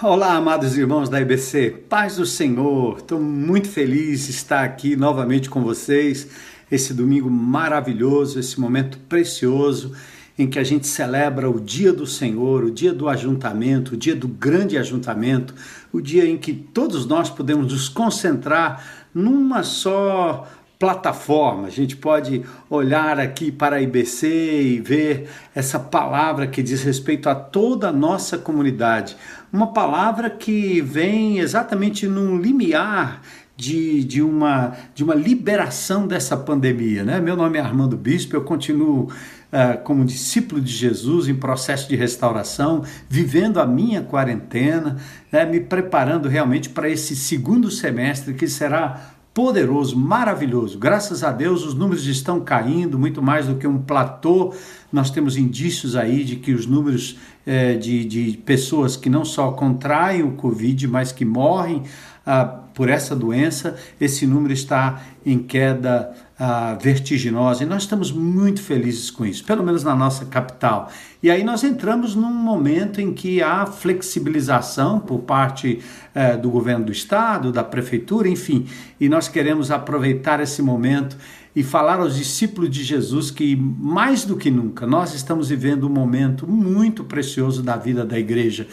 [0.00, 2.98] Olá, amados irmãos da IBC, paz do Senhor.
[2.98, 6.28] Estou muito feliz de estar aqui novamente com vocês.
[6.70, 9.92] Esse domingo maravilhoso, esse momento precioso
[10.38, 14.14] em que a gente celebra o dia do Senhor, o dia do ajuntamento, o dia
[14.14, 15.52] do grande ajuntamento,
[15.92, 20.46] o dia em que todos nós podemos nos concentrar numa só
[20.78, 21.66] plataforma.
[21.66, 24.26] A gente pode olhar aqui para a IBC
[24.62, 29.16] e ver essa palavra que diz respeito a toda a nossa comunidade.
[29.52, 33.22] Uma palavra que vem exatamente num limiar
[33.56, 37.02] de, de, uma, de uma liberação dessa pandemia.
[37.02, 37.20] Né?
[37.20, 39.10] Meu nome é Armando Bispo, eu continuo
[39.52, 44.96] uh, como discípulo de Jesus em processo de restauração, vivendo a minha quarentena,
[45.32, 45.44] né?
[45.44, 50.76] me preparando realmente para esse segundo semestre que será poderoso, maravilhoso.
[50.80, 54.52] Graças a Deus os números estão caindo, muito mais do que um platô.
[54.92, 57.16] Nós temos indícios aí de que os números
[57.46, 61.84] é, de, de pessoas que não só contraem o Covid, mas que morrem
[62.26, 68.62] ah, por essa doença, esse número está em queda ah, vertiginosa e nós estamos muito
[68.62, 70.88] felizes com isso, pelo menos na nossa capital.
[71.20, 75.80] E aí nós entramos num momento em que há flexibilização por parte
[76.14, 78.68] eh, do governo do estado, da prefeitura, enfim,
[79.00, 81.16] e nós queremos aproveitar esse momento
[81.56, 85.90] e falar aos discípulos de Jesus que, mais do que nunca, nós estamos vivendo um
[85.90, 88.68] momento muito precioso da vida da igreja.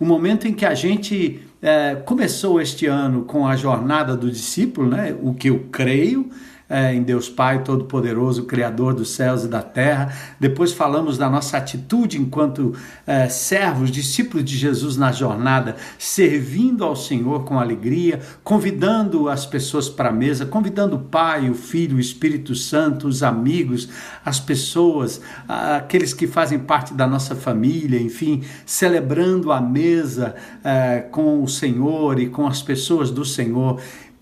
[0.00, 4.88] Um momento em que a gente é, começou este ano com a jornada do discípulo,
[4.88, 5.14] né?
[5.20, 6.30] o que eu creio,
[6.70, 10.14] é, em Deus Pai Todo-Poderoso, Criador dos céus e da terra.
[10.38, 16.94] Depois falamos da nossa atitude enquanto é, servos, discípulos de Jesus na jornada, servindo ao
[16.94, 22.00] Senhor com alegria, convidando as pessoas para a mesa, convidando o Pai, o Filho, o
[22.00, 23.88] Espírito Santo, os amigos,
[24.24, 31.42] as pessoas, aqueles que fazem parte da nossa família, enfim, celebrando a mesa é, com
[31.42, 33.80] o Senhor e com as pessoas do Senhor.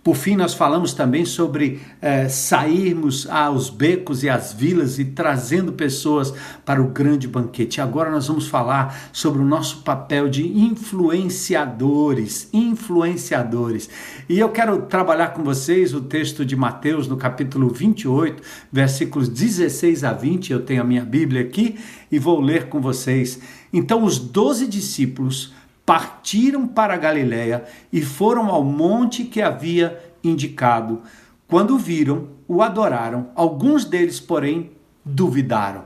[0.09, 5.75] Por fim, nós falamos também sobre é, sairmos aos becos e às vilas e trazendo
[5.75, 6.33] pessoas
[6.65, 7.79] para o grande banquete.
[7.79, 13.91] Agora nós vamos falar sobre o nosso papel de influenciadores, influenciadores.
[14.31, 18.43] E eu quero trabalhar com vocês o texto de Mateus no capítulo 28,
[18.73, 20.55] versículos 16 a 20.
[20.55, 21.79] Eu tenho a minha Bíblia aqui
[22.11, 23.39] e vou ler com vocês.
[23.71, 25.53] Então os doze discípulos
[25.89, 31.01] partiram para Galiléia e foram ao monte que havia indicado.
[31.47, 33.31] Quando viram, o adoraram.
[33.35, 34.73] Alguns deles, porém,
[35.03, 35.85] duvidaram.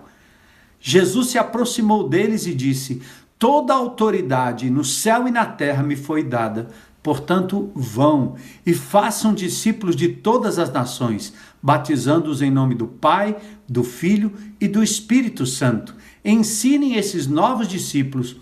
[0.81, 3.01] Jesus se aproximou deles e disse:
[3.39, 6.71] Toda autoridade no céu e na terra me foi dada.
[7.01, 8.35] Portanto, vão
[8.67, 13.37] e façam discípulos de todas as nações, batizando-os em nome do Pai,
[13.69, 15.95] do Filho e do Espírito Santo.
[16.25, 18.42] Ensinem esses novos discípulos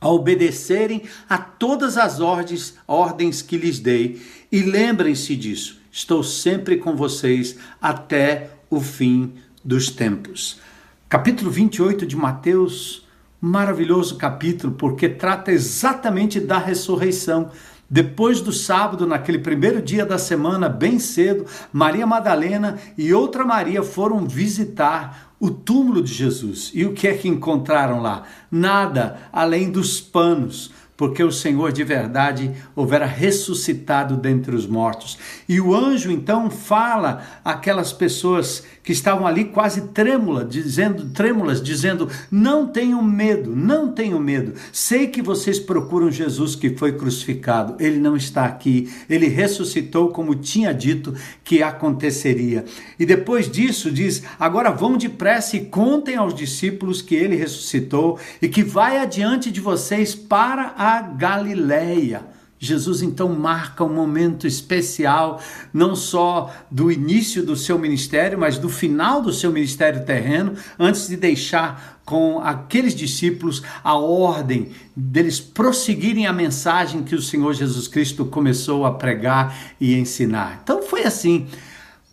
[0.00, 4.20] a obedecerem a todas as ordens, ordens que lhes dei.
[4.50, 9.32] E lembrem-se disso, estou sempre com vocês até o fim
[9.64, 10.60] dos tempos.
[11.08, 13.06] Capítulo 28 de Mateus,
[13.40, 17.50] maravilhoso capítulo, porque trata exatamente da ressurreição.
[17.90, 23.82] Depois do sábado, naquele primeiro dia da semana, bem cedo, Maria Madalena e outra Maria
[23.82, 26.70] foram visitar o túmulo de Jesus.
[26.74, 28.24] E o que é que encontraram lá?
[28.50, 35.16] Nada além dos panos, porque o Senhor de verdade houvera ressuscitado dentre os mortos.
[35.48, 42.08] E o anjo então fala àquelas pessoas que estavam ali quase trêmulas, dizendo, trêmulas, dizendo:
[42.30, 44.54] "Não tenham medo, não tenham medo.
[44.72, 47.76] Sei que vocês procuram Jesus que foi crucificado.
[47.78, 48.90] Ele não está aqui.
[49.06, 52.64] Ele ressuscitou como tinha dito que aconteceria."
[52.98, 58.48] E depois disso diz: "Agora vão depressa e contem aos discípulos que ele ressuscitou e
[58.48, 62.37] que vai adiante de vocês para a Galileia.
[62.58, 65.40] Jesus então marca um momento especial,
[65.72, 71.08] não só do início do seu ministério, mas do final do seu ministério terreno, antes
[71.08, 77.86] de deixar com aqueles discípulos a ordem deles prosseguirem a mensagem que o Senhor Jesus
[77.86, 80.60] Cristo começou a pregar e ensinar.
[80.62, 81.46] Então foi assim.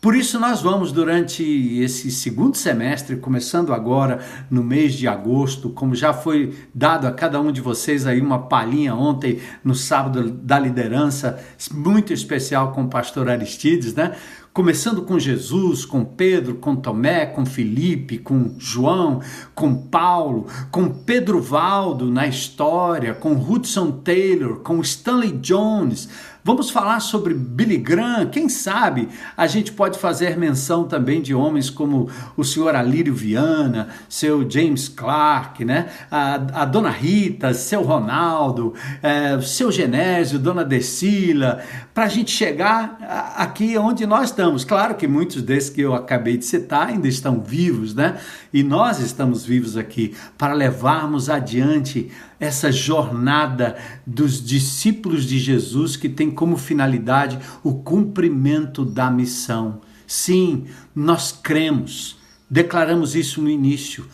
[0.06, 1.44] Por isso, nós vamos, durante
[1.81, 4.19] esse segundo semestre, começando agora
[4.52, 8.44] no mês de agosto, como já foi dado a cada um de vocês aí uma
[8.44, 11.44] palhinha ontem, no sábado da liderança,
[11.74, 14.16] muito especial com o pastor Aristides, né?
[14.54, 19.22] Começando com Jesus, com Pedro, com Tomé, com Felipe, com João,
[19.56, 26.08] com Paulo, com Pedro Valdo na história, com Hudson Taylor, com Stanley Jones,
[26.48, 28.28] Vamos falar sobre Billy Graham.
[28.28, 32.08] Quem sabe a gente pode fazer menção também de homens como
[32.38, 35.88] o senhor Alírio Viana, seu James Clark, né?
[36.12, 41.64] a, a dona Rita, seu Ronaldo, é, seu Genésio, dona Decila,
[41.96, 44.64] para a gente chegar aqui onde nós estamos.
[44.64, 48.20] Claro que muitos desses que eu acabei de citar ainda estão vivos, né?
[48.54, 56.10] E nós estamos vivos aqui para levarmos adiante essa jornada dos discípulos de Jesus que
[56.10, 59.82] tem como finalidade o cumprimento da missão.
[60.08, 62.18] Sim, nós cremos,
[62.50, 64.06] declaramos isso no início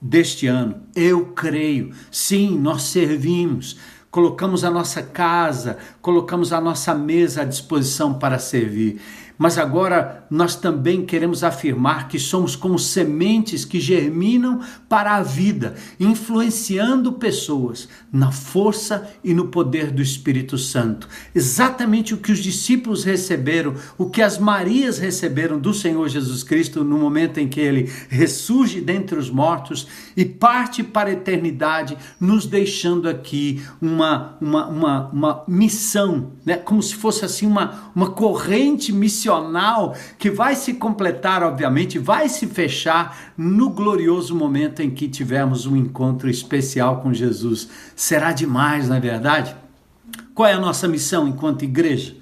[0.00, 0.82] deste ano.
[0.94, 3.76] Eu creio, sim, nós servimos,
[4.10, 9.00] colocamos a nossa casa, colocamos a nossa mesa à disposição para servir.
[9.40, 15.76] Mas agora nós também queremos afirmar que somos como sementes que germinam para a vida,
[15.98, 21.08] influenciando pessoas na força e no poder do Espírito Santo.
[21.34, 26.84] Exatamente o que os discípulos receberam, o que as Marias receberam do Senhor Jesus Cristo
[26.84, 32.44] no momento em que ele ressurge dentre os mortos e parte para a eternidade, nos
[32.44, 36.56] deixando aqui uma, uma, uma, uma missão, né?
[36.56, 39.29] como se fosse assim uma, uma corrente missionária
[40.18, 45.76] que vai se completar, obviamente, vai se fechar no glorioso momento em que tivermos um
[45.76, 47.68] encontro especial com Jesus.
[47.94, 49.54] Será demais, não é verdade?
[50.34, 52.16] Qual é a nossa missão enquanto igreja?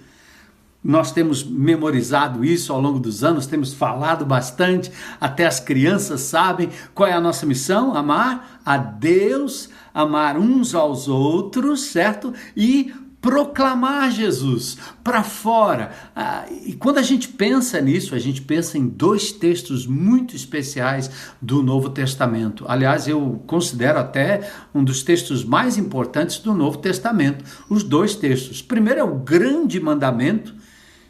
[0.83, 6.71] Nós temos memorizado isso ao longo dos anos, temos falado bastante, até as crianças sabem
[6.95, 12.33] qual é a nossa missão: amar a Deus, amar uns aos outros, certo?
[12.57, 15.91] E proclamar Jesus para fora.
[16.15, 21.11] Ah, e quando a gente pensa nisso, a gente pensa em dois textos muito especiais
[21.43, 22.65] do Novo Testamento.
[22.69, 27.45] Aliás, eu considero até um dos textos mais importantes do Novo Testamento.
[27.69, 28.63] Os dois textos.
[28.63, 30.55] Primeiro é o grande mandamento,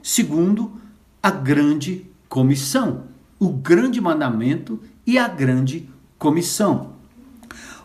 [0.02, 0.80] segundo,
[1.22, 3.04] a grande comissão.
[3.38, 5.88] O grande mandamento e a grande
[6.18, 6.97] comissão.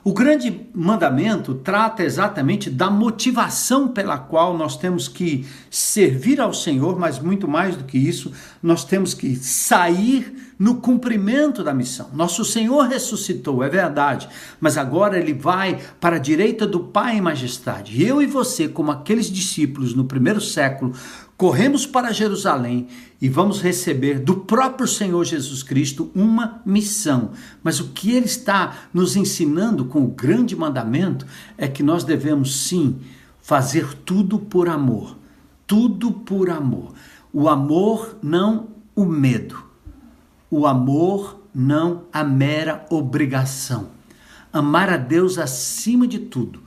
[0.06, 7.00] O grande mandamento trata exatamente da motivação pela qual nós temos que servir ao Senhor,
[7.00, 12.10] mas muito mais do que isso, nós temos que sair no cumprimento da missão.
[12.14, 14.28] Nosso Senhor ressuscitou, é verdade,
[14.60, 17.96] mas agora ele vai para a direita do Pai em majestade.
[17.96, 20.94] E eu e você, como aqueles discípulos no primeiro século,
[21.38, 22.88] corremos para Jerusalém
[23.22, 27.32] e vamos receber do próprio Senhor Jesus Cristo uma missão.
[27.64, 31.26] Mas o que ele está nos ensinando com o grande mandamento
[31.58, 33.00] é que nós devemos sim
[33.42, 35.18] fazer tudo por amor.
[35.66, 36.94] Tudo por amor.
[37.32, 39.64] O amor, não o medo.
[40.52, 43.90] O amor, não a mera obrigação.
[44.52, 46.62] Amar a Deus acima de tudo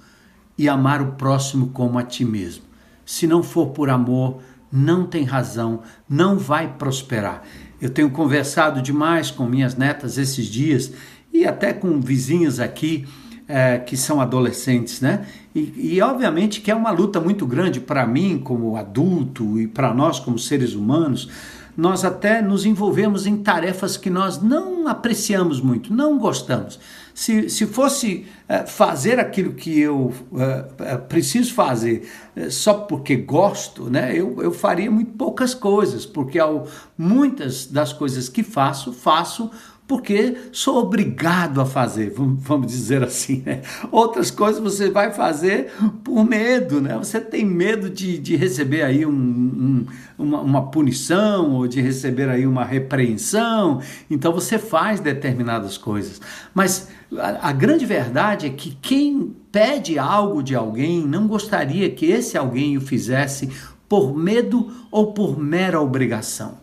[0.59, 2.65] e amar o próximo como a ti mesmo.
[3.05, 4.41] Se não for por amor,
[4.71, 7.43] não tem razão, não vai prosperar.
[7.81, 10.93] Eu tenho conversado demais com minhas netas esses dias
[11.33, 13.07] e até com vizinhos aqui
[13.49, 15.27] é, que são adolescentes, né?
[15.55, 19.95] E, e, obviamente que é uma luta muito grande para mim como adulto e para
[19.95, 21.29] nós como seres humanos.
[21.77, 26.81] Nós até nos envolvemos em tarefas que nós não apreciamos muito, não gostamos
[27.17, 32.07] se, se fosse uh, fazer aquilo que eu uh, preciso fazer
[32.51, 36.69] só porque gosto, né, eu, eu faria muito poucas coisas, porque ao,
[36.99, 39.51] muitas das coisas que faço, faço
[39.87, 43.43] porque sou obrigado a fazer, vamos dizer assim.
[43.47, 43.63] Né?
[43.93, 46.97] Outras coisas você vai fazer por medo, né?
[46.97, 49.87] Você tem medo de, de receber aí um, um,
[50.19, 56.21] uma, uma punição ou de receber aí uma repreensão, então você faz determinadas coisas.
[56.53, 62.07] Mas a, a grande verdade é que quem pede algo de alguém não gostaria que
[62.07, 63.51] esse alguém o fizesse
[63.89, 66.59] por medo ou por mera obrigação.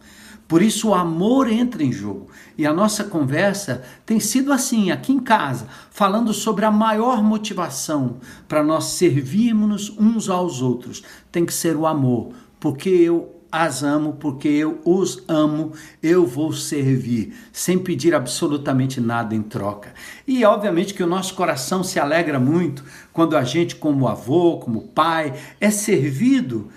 [0.54, 2.28] Por isso o amor entra em jogo.
[2.56, 8.18] E a nossa conversa tem sido assim, aqui em casa, falando sobre a maior motivação
[8.48, 11.02] para nós servirmos uns aos outros.
[11.32, 15.72] Tem que ser o amor, porque eu as amo, porque eu os amo,
[16.04, 19.92] eu vou servir, sem pedir absolutamente nada em troca.
[20.28, 24.88] E obviamente que o nosso coração se alegra muito quando a gente, como avô, como
[24.90, 26.70] pai, é servido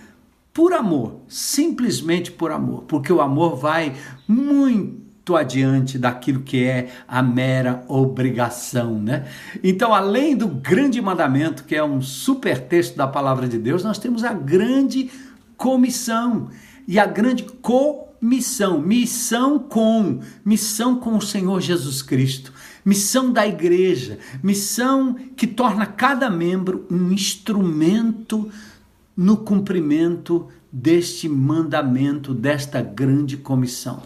[0.57, 3.95] por amor, simplesmente por amor, porque o amor vai
[4.27, 9.29] muito adiante daquilo que é a mera obrigação, né?
[9.63, 13.99] Então, além do grande mandamento, que é um super texto da palavra de Deus, nós
[13.99, 15.11] temos a grande
[15.59, 16.49] comissão
[16.89, 22.51] e a grande comissão, missão com, missão com o Senhor Jesus Cristo,
[22.83, 28.51] missão da igreja, missão que torna cada membro um instrumento
[29.17, 34.03] no cumprimento deste mandamento, desta grande comissão.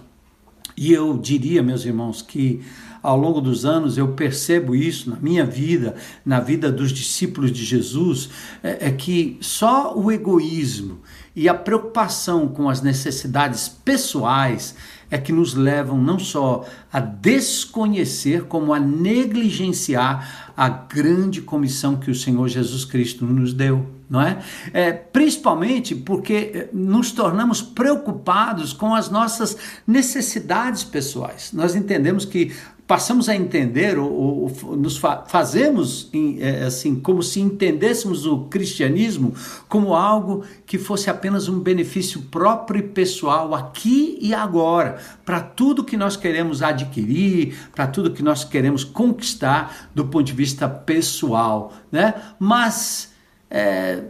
[0.77, 2.63] E eu diria, meus irmãos, que
[3.03, 7.65] ao longo dos anos eu percebo isso na minha vida, na vida dos discípulos de
[7.65, 8.31] Jesus,
[8.63, 11.01] é, é que só o egoísmo
[11.35, 14.75] e a preocupação com as necessidades pessoais
[15.11, 22.11] é que nos levam não só a desconhecer, como a negligenciar a grande comissão que
[22.11, 24.43] o Senhor Jesus Cristo nos deu, não é?
[24.75, 31.51] é principalmente porque eh, nos tornamos preocupados com as nossas necessidades pessoais.
[31.55, 32.53] Nós entendemos que
[32.91, 39.33] passamos a entender ou, ou nos fa fazemos é, assim como se entendêssemos o cristianismo
[39.69, 45.85] como algo que fosse apenas um benefício próprio e pessoal aqui e agora para tudo
[45.85, 51.73] que nós queremos adquirir para tudo que nós queremos conquistar do ponto de vista pessoal
[51.93, 52.15] né?
[52.41, 53.13] Mas
[53.49, 54.03] é,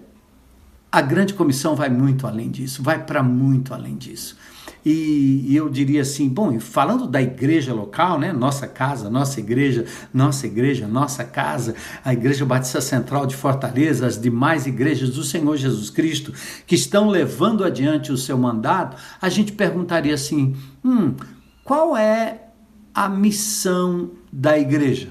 [0.90, 4.38] a grande comissão vai muito além disso vai para muito além disso
[4.84, 9.84] e, e eu diria assim, bom, falando da igreja local, né, nossa casa, nossa igreja,
[10.12, 15.56] nossa igreja, nossa casa, a Igreja Batista Central de Fortaleza, as demais igrejas do Senhor
[15.56, 16.32] Jesus Cristo
[16.66, 21.14] que estão levando adiante o seu mandato, a gente perguntaria assim: hum,
[21.64, 22.48] qual é
[22.94, 25.10] a missão da igreja?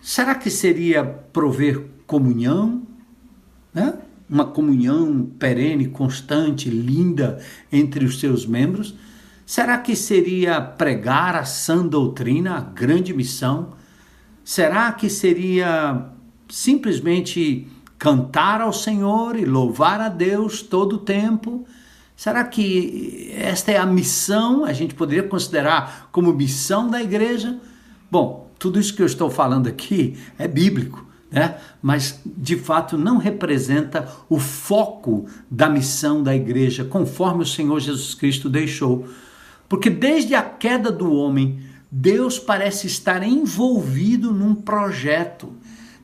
[0.00, 2.82] Será que seria prover comunhão?
[3.72, 3.94] Né?
[4.28, 7.38] Uma comunhão perene, constante, linda
[7.70, 8.94] entre os seus membros?
[9.46, 13.74] Será que seria pregar a sã doutrina, a grande missão?
[14.42, 16.06] Será que seria
[16.48, 21.66] simplesmente cantar ao Senhor e louvar a Deus todo o tempo?
[22.16, 24.64] Será que esta é a missão?
[24.64, 27.58] A gente poderia considerar como missão da igreja?
[28.10, 31.03] Bom, tudo isso que eu estou falando aqui é bíblico
[31.34, 31.56] né?
[31.82, 38.14] mas de fato não representa o foco da missão da igreja, conforme o Senhor Jesus
[38.14, 39.08] Cristo deixou.
[39.68, 41.58] Porque desde a queda do homem,
[41.90, 45.52] Deus parece estar envolvido num projeto.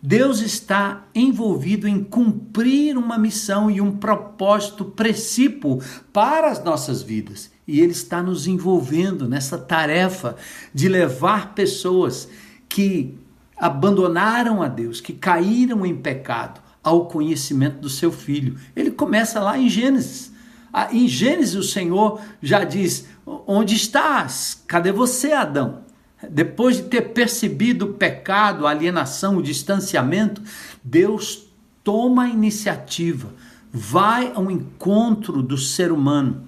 [0.02, 5.78] Deus está envolvido em cumprir uma missão e um propósito precípio
[6.12, 7.52] para as nossas vidas.
[7.68, 10.34] E Ele está nos envolvendo nessa tarefa
[10.74, 12.28] de levar pessoas
[12.68, 13.19] que
[13.60, 18.56] abandonaram a Deus, que caíram em pecado, ao conhecimento do seu filho.
[18.74, 20.32] Ele começa lá em Gênesis.
[20.72, 24.62] Ah, em Gênesis, o Senhor já diz: Onde estás?
[24.66, 25.82] Cadê você, Adão?
[26.28, 30.42] Depois de ter percebido o pecado, a alienação, o distanciamento,
[30.82, 31.46] Deus
[31.82, 33.32] toma a iniciativa,
[33.72, 36.44] vai ao encontro do ser humano,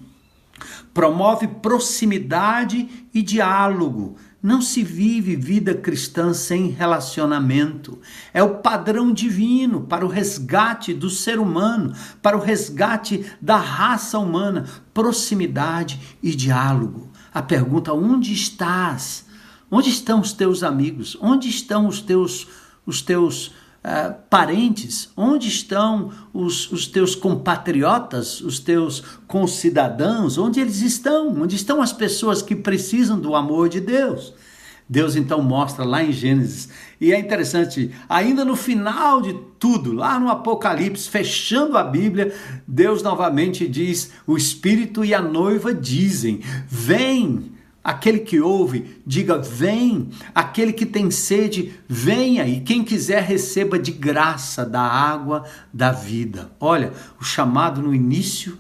[0.92, 8.01] promove proximidade e diálogo, não se vive vida cristã sem relacionamento.
[8.35, 14.19] É o padrão divino para o resgate do ser humano, para o resgate da raça
[14.19, 17.11] humana, proximidade e diálogo.
[17.33, 19.27] A pergunta: onde estás?
[19.71, 21.17] Onde estão os teus amigos?
[21.21, 22.49] Onde estão os teus
[22.85, 23.53] os teus
[23.85, 25.11] uh, parentes?
[25.17, 30.39] Onde estão os, os teus compatriotas, os teus concidadãos?
[30.39, 31.43] Onde eles estão?
[31.43, 34.33] Onde estão as pessoas que precisam do amor de Deus?
[34.89, 36.69] Deus então mostra lá em Gênesis.
[37.01, 42.35] E é interessante, ainda no final de tudo, lá no Apocalipse, fechando a Bíblia,
[42.69, 47.53] Deus novamente diz: o Espírito e a noiva dizem: Vem.
[47.85, 50.11] Aquele que ouve, diga: Vem.
[50.35, 52.47] Aquele que tem sede, venha.
[52.47, 56.53] E quem quiser, receba de graça da água da vida.
[56.61, 58.57] Olha, o chamado no início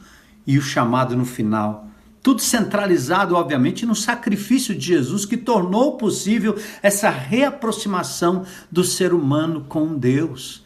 [0.46, 1.86] e o chamado no final.
[2.22, 9.66] Tudo centralizado, obviamente, no sacrifício de Jesus que tornou possível essa reaproximação do ser humano
[9.68, 10.61] com Deus.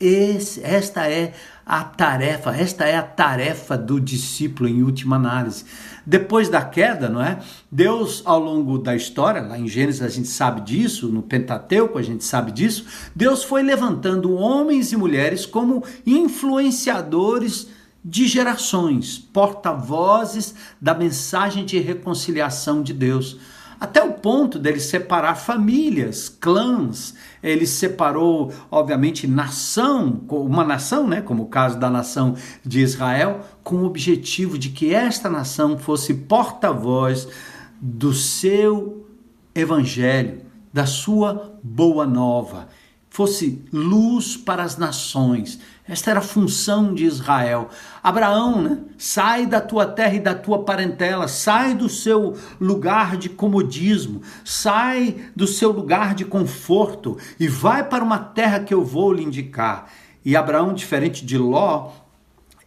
[0.00, 1.34] Esse, esta é
[1.66, 5.66] a tarefa, esta é a tarefa do discípulo em última análise.
[6.06, 7.38] Depois da queda, não é?
[7.70, 12.02] Deus, ao longo da história, lá em Gênesis a gente sabe disso, no Pentateuco a
[12.02, 17.68] gente sabe disso, Deus foi levantando homens e mulheres como influenciadores
[18.02, 23.38] de gerações, porta-vozes da mensagem de reconciliação de Deus.
[23.78, 31.44] Até o ponto dele separar famílias, clãs, ele separou, obviamente, nação, uma nação, né, como
[31.44, 37.28] o caso da nação de Israel, com o objetivo de que esta nação fosse porta-voz
[37.80, 39.06] do seu
[39.54, 40.42] evangelho,
[40.72, 42.68] da sua boa nova,
[43.08, 45.58] fosse luz para as nações,
[45.90, 47.68] esta era a função de Israel.
[48.00, 48.78] Abraão, né?
[48.96, 55.16] sai da tua terra e da tua parentela, sai do seu lugar de comodismo, sai
[55.34, 59.90] do seu lugar de conforto e vai para uma terra que eu vou lhe indicar.
[60.24, 61.90] E Abraão, diferente de Ló,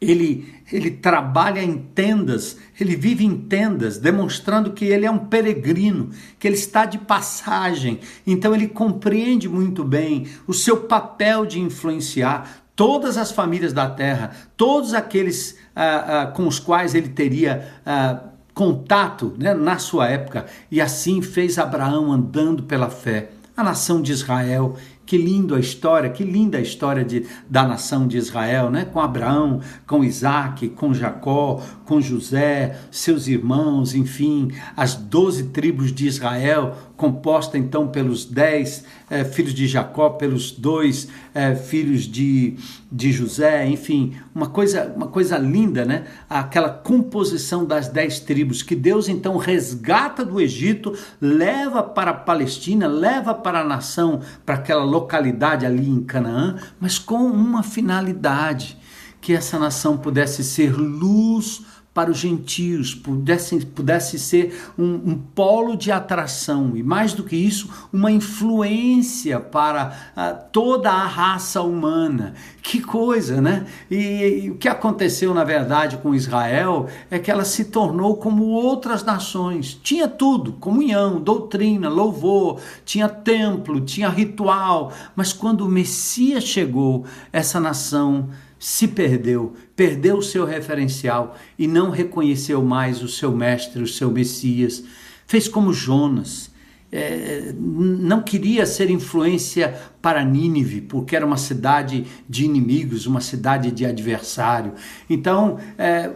[0.01, 6.09] ele, ele trabalha em tendas, ele vive em tendas, demonstrando que ele é um peregrino,
[6.37, 8.01] que ele está de passagem.
[8.27, 14.31] Então ele compreende muito bem o seu papel de influenciar todas as famílias da terra,
[14.57, 18.19] todos aqueles ah, ah, com os quais ele teria ah,
[18.53, 20.45] contato né, na sua época.
[20.69, 23.31] E assim fez Abraão andando pela fé.
[23.55, 24.75] A nação de Israel
[25.05, 28.85] que lindo a história, que linda a história de, da nação de Israel, né?
[28.85, 36.07] Com Abraão, com Isaac, com Jacó, com José, seus irmãos, enfim, as doze tribos de
[36.07, 42.55] Israel, composta então pelos dez eh, filhos de Jacó, pelos dois eh, filhos de,
[42.91, 46.05] de José, enfim, uma coisa, uma coisa linda, né?
[46.29, 52.87] Aquela composição das dez tribos que Deus então resgata do Egito, leva para a Palestina,
[52.87, 58.77] leva para a nação, para aquela localidade ali em Canaã, mas com uma finalidade,
[59.19, 61.61] que essa nação pudesse ser luz
[61.93, 67.35] para os gentios, pudesse, pudesse ser um, um, polo de atração e, mais do que
[67.35, 72.33] isso, uma influência para uh, toda a raça humana.
[72.63, 73.67] Que coisa, né?
[73.91, 78.45] E, e, o que aconteceu, na verdade, com Israel é que ela se tornou como
[78.45, 79.79] outras nações.
[79.83, 87.59] Tinha tudo: comunhão, doutrina, louvor, tinha templo, tinha ritual, mas quando o Messias chegou, essa
[87.59, 88.29] nação
[88.63, 94.09] se perdeu, perdeu o seu referencial e não reconheceu mais o seu mestre, o seu
[94.09, 94.85] Messias.
[95.27, 96.49] Fez como Jonas.
[96.89, 103.69] É, não queria ser influência para Nínive, porque era uma cidade de inimigos, uma cidade
[103.69, 104.75] de adversário.
[105.09, 106.11] Então, é,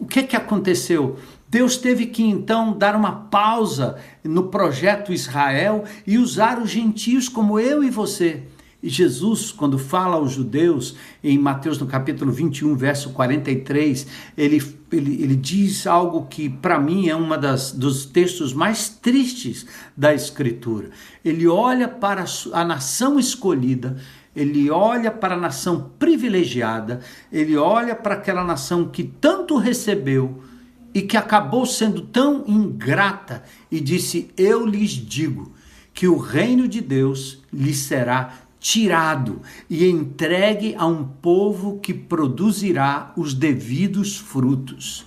[0.00, 1.16] o que, que aconteceu?
[1.48, 7.60] Deus teve que então dar uma pausa no projeto Israel e usar os gentios como
[7.60, 8.42] eu e você
[8.84, 14.62] e Jesus, quando fala aos judeus, em Mateus no capítulo 21, verso 43, ele,
[14.92, 17.26] ele, ele diz algo que para mim é um
[17.76, 19.64] dos textos mais tristes
[19.96, 20.90] da Escritura.
[21.24, 23.96] Ele olha para a nação escolhida,
[24.36, 27.00] ele olha para a nação privilegiada,
[27.32, 30.42] ele olha para aquela nação que tanto recebeu
[30.92, 35.54] e que acabou sendo tão ingrata e disse: Eu lhes digo
[35.94, 43.12] que o reino de Deus lhes será tirado e entregue a um povo que produzirá
[43.14, 45.04] os devidos frutos.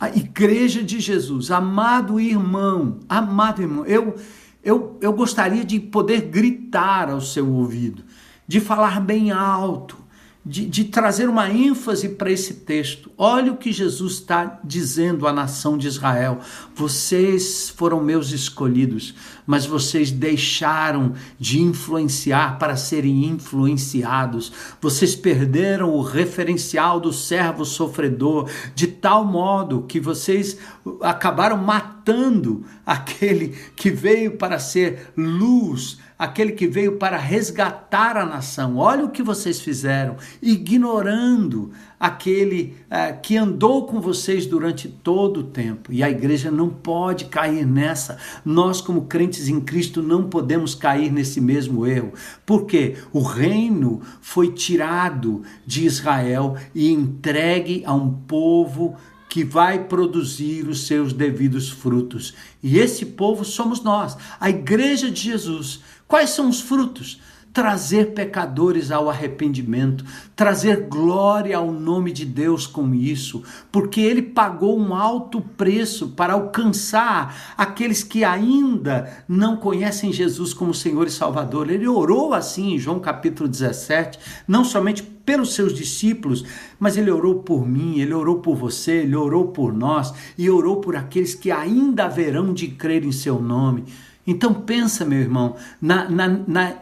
[0.00, 4.16] A igreja de Jesus, amado irmão, amado irmão, eu,
[4.64, 8.02] eu, eu gostaria de poder gritar ao seu ouvido,
[8.48, 9.98] de falar bem alto,
[10.46, 13.10] de, de trazer uma ênfase para esse texto.
[13.18, 16.38] Olha o que Jesus está dizendo à nação de Israel:
[16.72, 19.12] vocês foram meus escolhidos,
[19.44, 24.52] mas vocês deixaram de influenciar para serem influenciados.
[24.80, 30.56] Vocês perderam o referencial do servo sofredor, de tal modo que vocês
[31.02, 38.76] acabaram matando aquele que veio para ser luz aquele que veio para resgatar a nação.
[38.76, 45.44] Olha o que vocês fizeram, ignorando aquele uh, que andou com vocês durante todo o
[45.44, 45.92] tempo.
[45.92, 48.18] E a igreja não pode cair nessa.
[48.44, 52.12] Nós, como crentes em Cristo, não podemos cair nesse mesmo erro.
[52.44, 58.96] Porque o reino foi tirado de Israel e entregue a um povo
[59.28, 62.32] que vai produzir os seus devidos frutos.
[62.62, 65.82] E esse povo somos nós, a igreja de Jesus.
[66.08, 67.20] Quais são os frutos?
[67.52, 70.04] Trazer pecadores ao arrependimento,
[70.36, 73.42] trazer glória ao nome de Deus com isso,
[73.72, 80.74] porque ele pagou um alto preço para alcançar aqueles que ainda não conhecem Jesus como
[80.74, 81.70] Senhor e Salvador.
[81.70, 86.44] Ele orou assim em João capítulo 17, não somente pelos seus discípulos,
[86.78, 90.76] mas ele orou por mim, ele orou por você, ele orou por nós e orou
[90.76, 93.84] por aqueles que ainda haverão de crer em seu nome.
[94.26, 96.74] Então pensa, meu irmão, na, na, na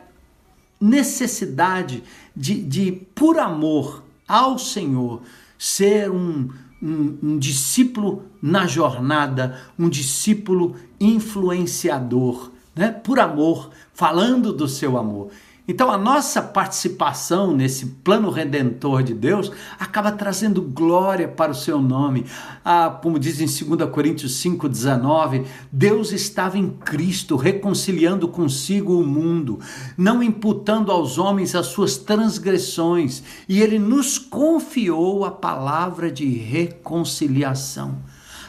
[0.80, 2.02] necessidade
[2.34, 5.22] de, de, por amor ao Senhor,
[5.58, 6.48] ser um,
[6.82, 12.90] um, um discípulo na jornada, um discípulo influenciador, né?
[12.90, 15.30] por amor, falando do seu amor.
[15.66, 21.80] Então a nossa participação nesse plano redentor de Deus acaba trazendo glória para o seu
[21.80, 22.26] nome.
[22.62, 29.58] Ah, como diz em 2 Coríntios 5,19, Deus estava em Cristo, reconciliando consigo o mundo,
[29.96, 37.96] não imputando aos homens as suas transgressões, e ele nos confiou a palavra de reconciliação.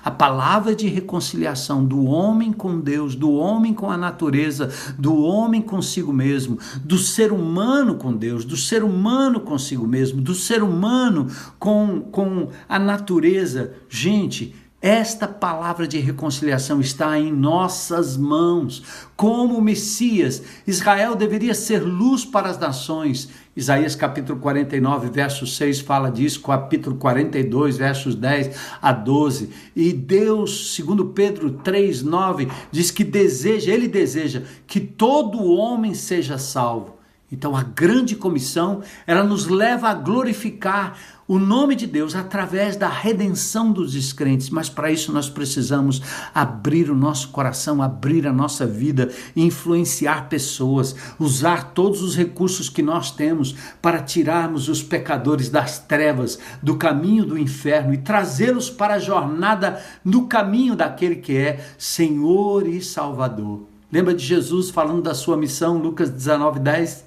[0.06, 5.64] A palavra de reconciliação do homem com Deus, do homem com a natureza, do homem
[5.64, 11.26] consigo mesmo, do ser humano com Deus, do ser humano consigo mesmo, do ser humano
[11.58, 13.74] com, com a natureza.
[13.90, 14.54] Gente,
[14.86, 18.84] esta palavra de reconciliação está em nossas mãos.
[19.16, 23.28] Como Messias, Israel deveria ser luz para as nações.
[23.56, 29.50] Isaías capítulo 49, verso 6 fala disso, capítulo 42, versos 10 a 12.
[29.76, 36.38] E Deus, segundo Pedro 3, 9, diz que deseja, ele deseja que todo homem seja
[36.38, 36.95] salvo.
[37.32, 40.96] Então a grande comissão, ela nos leva a glorificar
[41.28, 46.00] o nome de Deus através da redenção dos descrentes, mas para isso nós precisamos
[46.36, 52.84] abrir o nosso coração, abrir a nossa vida, influenciar pessoas, usar todos os recursos que
[52.84, 58.94] nós temos para tirarmos os pecadores das trevas, do caminho do inferno e trazê-los para
[58.94, 63.64] a jornada no caminho daquele que é Senhor e Salvador.
[63.92, 67.05] Lembra de Jesus falando da sua missão, Lucas 19, 10?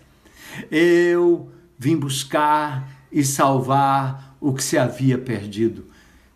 [0.71, 5.87] Eu vim buscar e salvar o que se havia perdido.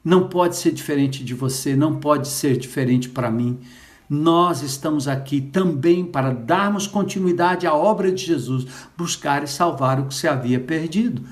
[0.05, 3.61] Não pode ser diferente de você, não pode ser diferente para mim.
[4.09, 10.07] Nós estamos aqui também para darmos continuidade à obra de Jesus, buscar e salvar o
[10.07, 11.23] que se havia perdido.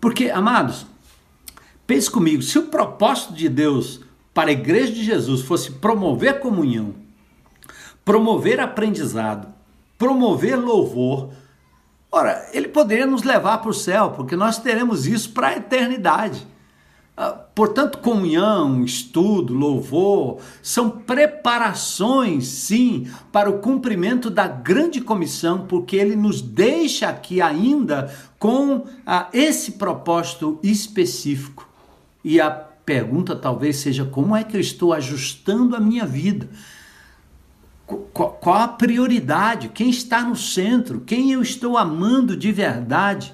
[0.00, 0.86] Porque, amados,
[1.86, 4.00] pense comigo, se o propósito de Deus
[4.34, 6.94] para a igreja de Jesus fosse promover comunhão,
[8.04, 9.48] promover aprendizado,
[9.96, 11.30] promover louvor,
[12.10, 16.46] Ora, ele poderia nos levar para o céu, porque nós teremos isso para a eternidade.
[17.18, 25.96] Ah, portanto, comunhão, estudo, louvor são preparações, sim, para o cumprimento da grande comissão, porque
[25.96, 31.66] ele nos deixa aqui ainda com ah, esse propósito específico.
[32.22, 36.48] E a pergunta talvez seja: como é que eu estou ajustando a minha vida?
[37.86, 43.32] Qual a prioridade, quem está no centro, quem eu estou amando de verdade,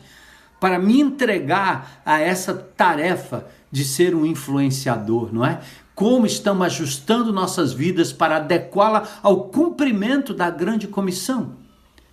[0.60, 5.60] para me entregar a essa tarefa de ser um influenciador, não é?
[5.94, 11.54] Como estamos ajustando nossas vidas para adequá-la ao cumprimento da grande comissão.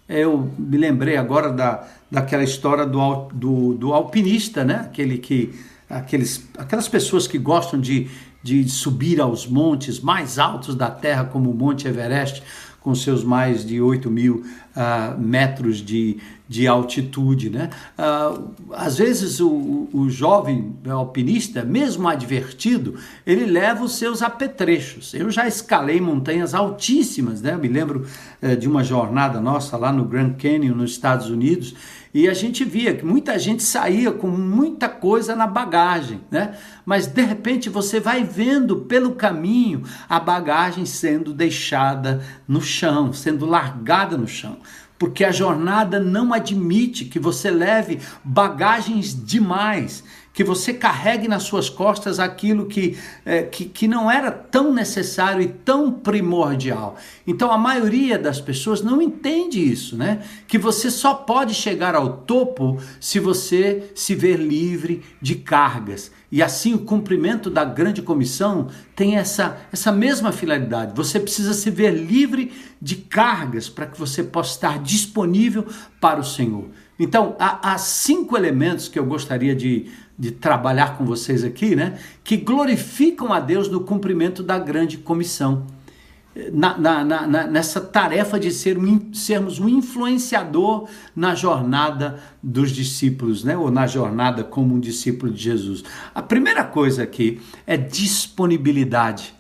[0.08, 4.82] Eu me lembrei agora da, daquela história do, do, do alpinista, né?
[4.86, 5.54] Aquele que,
[5.90, 8.08] aqueles, aquelas pessoas que gostam de,
[8.44, 12.44] de subir aos montes mais altos da Terra, como o Monte Everest,
[12.82, 14.44] com seus mais de 8 mil
[14.76, 17.50] uh, metros de, de altitude.
[17.50, 17.70] Né?
[17.98, 25.14] Uh, às vezes o, o jovem alpinista, mesmo advertido, ele leva os seus apetrechos.
[25.14, 27.58] Eu já escalei montanhas altíssimas, né?
[27.58, 28.06] me lembro
[28.42, 31.76] uh, de uma jornada nossa lá no Grand Canyon, nos Estados Unidos,
[32.14, 36.58] e a gente via que muita gente saía com muita coisa na bagagem, né?
[36.86, 43.46] Mas de repente você vai vendo pelo caminho a bagagem sendo deixada no chão, sendo
[43.46, 44.58] largada no chão
[45.00, 51.70] porque a jornada não admite que você leve bagagens demais que você carregue nas suas
[51.70, 56.96] costas aquilo que, é, que, que não era tão necessário e tão primordial.
[57.26, 60.22] Então a maioria das pessoas não entende isso, né?
[60.48, 66.12] Que você só pode chegar ao topo se você se ver livre de cargas.
[66.32, 70.96] E assim o cumprimento da grande comissão tem essa, essa mesma finalidade.
[70.96, 75.66] Você precisa se ver livre de cargas para que você possa estar disponível
[76.00, 76.70] para o Senhor.
[77.00, 79.86] Então, há, há cinco elementos que eu gostaria de,
[80.18, 81.98] de trabalhar com vocês aqui, né?
[82.24, 85.66] Que glorificam a Deus no cumprimento da grande comissão.
[86.54, 93.44] Na, na, na, nessa tarefa de ser um, sermos um influenciador na jornada dos discípulos,
[93.44, 93.58] né?
[93.58, 95.84] ou na jornada como um discípulo de Jesus.
[96.14, 99.34] A primeira coisa aqui é disponibilidade.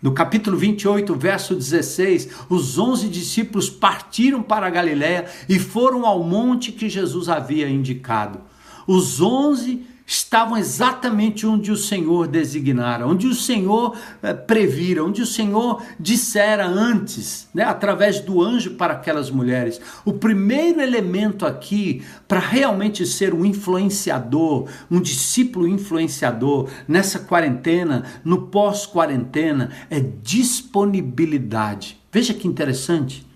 [0.00, 6.22] No capítulo 28, verso 16, os onze discípulos partiram para a Galiléia e foram ao
[6.22, 8.40] monte que Jesus havia indicado.
[8.86, 15.26] Os onze estavam exatamente onde o Senhor designara, onde o Senhor eh, previra, onde o
[15.26, 19.78] Senhor dissera antes, né, através do anjo para aquelas mulheres.
[20.06, 28.46] O primeiro elemento aqui para realmente ser um influenciador, um discípulo influenciador nessa quarentena, no
[28.46, 32.00] pós-quarentena, é disponibilidade.
[32.10, 33.27] Veja que interessante.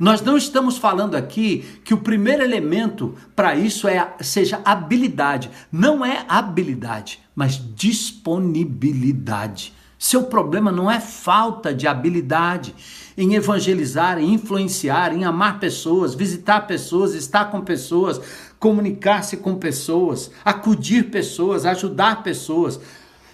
[0.00, 5.50] Nós não estamos falando aqui que o primeiro elemento para isso é seja habilidade.
[5.70, 9.74] Não é habilidade, mas disponibilidade.
[9.98, 12.74] Seu problema não é falta de habilidade
[13.14, 18.18] em evangelizar, em influenciar, em amar pessoas, visitar pessoas, estar com pessoas,
[18.58, 22.80] comunicar-se com pessoas, acudir pessoas, ajudar pessoas.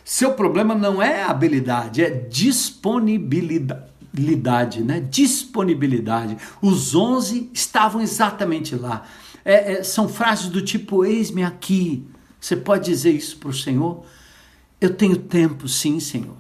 [0.05, 3.85] Seu problema não é habilidade, é disponibilidade,
[4.83, 5.01] né?
[5.01, 6.37] Disponibilidade.
[6.61, 9.05] Os 11 estavam exatamente lá.
[9.45, 12.07] É, é, são frases do tipo: Eis-me aqui.
[12.41, 14.05] Você pode dizer isso para o Senhor?
[14.81, 16.37] Eu tenho tempo, sim, Senhor.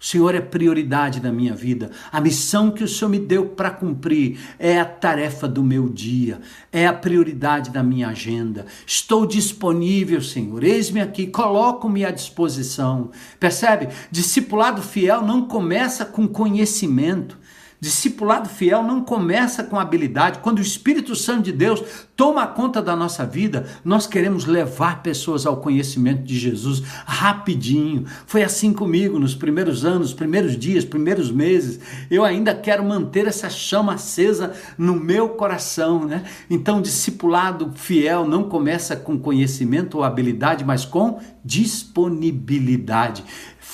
[0.00, 1.90] O Senhor é prioridade na minha vida.
[2.10, 6.40] A missão que o Senhor me deu para cumprir é a tarefa do meu dia,
[6.72, 8.64] é a prioridade da minha agenda.
[8.86, 10.64] Estou disponível, Senhor.
[10.64, 13.10] Eis-me aqui, coloco-me à disposição.
[13.38, 13.88] Percebe?
[14.10, 17.38] Discipulado fiel não começa com conhecimento.
[17.80, 20.40] Discipulado fiel não começa com habilidade.
[20.40, 21.82] Quando o Espírito Santo de Deus
[22.14, 28.04] toma conta da nossa vida, nós queremos levar pessoas ao conhecimento de Jesus rapidinho.
[28.26, 31.80] Foi assim comigo nos primeiros anos, primeiros dias, primeiros meses.
[32.10, 36.24] Eu ainda quero manter essa chama acesa no meu coração, né?
[36.50, 43.24] Então, discipulado fiel não começa com conhecimento ou habilidade, mas com disponibilidade.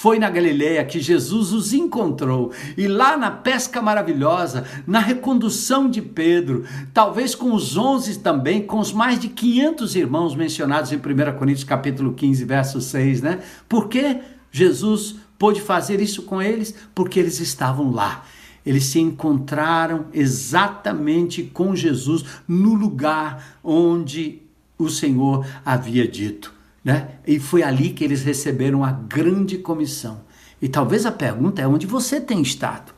[0.07, 6.01] Foi na Galileia que Jesus os encontrou e lá na pesca maravilhosa, na recondução de
[6.01, 6.65] Pedro,
[6.95, 11.01] talvez com os onze também, com os mais de 500 irmãos mencionados em 1
[11.37, 13.41] Coríntios capítulo 15, verso 6, né?
[13.69, 14.21] Por que
[14.53, 16.73] Jesus pôde fazer isso com eles?
[16.95, 18.25] Porque eles estavam lá.
[18.65, 24.41] Eles se encontraram exatamente com Jesus no lugar onde
[24.79, 26.55] o Senhor havia dito.
[26.87, 27.09] Né?
[27.27, 30.21] E foi ali que eles receberam a grande comissão.
[30.63, 32.95] E talvez a pergunta é onde você tem estado.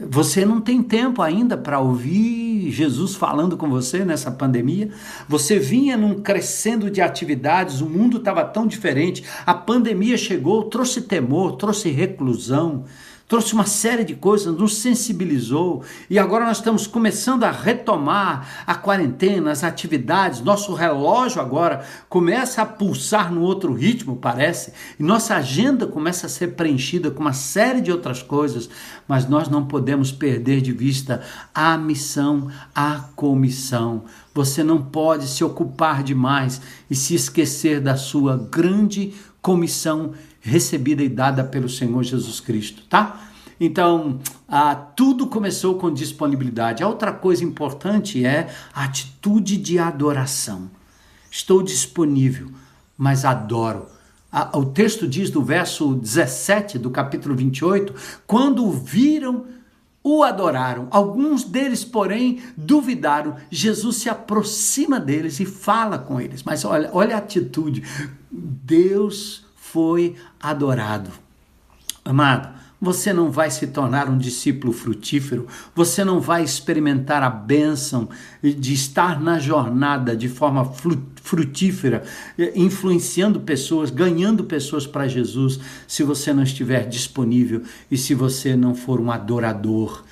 [0.00, 4.90] Você não tem tempo ainda para ouvir Jesus falando com você nessa pandemia.
[5.28, 9.22] Você vinha num crescendo de atividades, o mundo estava tão diferente.
[9.46, 12.82] A pandemia chegou, trouxe temor, trouxe reclusão,
[13.32, 18.74] trouxe uma série de coisas, nos sensibilizou e agora nós estamos começando a retomar a
[18.74, 20.42] quarentena, as atividades.
[20.42, 26.28] Nosso relógio agora começa a pulsar no outro ritmo, parece, e nossa agenda começa a
[26.28, 28.68] ser preenchida com uma série de outras coisas,
[29.08, 31.22] mas nós não podemos perder de vista
[31.54, 34.04] a missão, a comissão.
[34.34, 40.12] Você não pode se ocupar demais e se esquecer da sua grande comissão
[40.42, 43.28] recebida e dada pelo Senhor Jesus Cristo, tá?
[43.58, 46.82] Então, ah, tudo começou com disponibilidade.
[46.82, 50.68] A outra coisa importante é a atitude de adoração.
[51.30, 52.48] Estou disponível,
[52.98, 53.86] mas adoro.
[54.32, 57.94] Ah, o texto diz do verso 17 do capítulo 28:
[58.26, 59.46] quando viram,
[60.02, 60.88] o adoraram.
[60.90, 63.36] Alguns deles, porém, duvidaram.
[63.48, 66.42] Jesus se aproxima deles e fala com eles.
[66.42, 67.84] Mas olha, olha a atitude.
[68.28, 71.10] Deus foi adorado.
[72.04, 78.08] Amado, você não vai se tornar um discípulo frutífero, você não vai experimentar a bênção
[78.42, 80.70] de estar na jornada de forma
[81.22, 82.02] frutífera,
[82.36, 88.54] eh, influenciando pessoas, ganhando pessoas para Jesus, se você não estiver disponível e se você
[88.54, 90.04] não for um adorador,